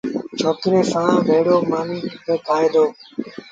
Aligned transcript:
ڇوڪري 0.39 0.81
سآݩ 0.91 1.23
ڀيڙو 1.27 1.57
مآݩيٚ 1.69 2.09
با 2.25 2.35
کآئي 2.45 2.67
دو۔ 2.73 2.85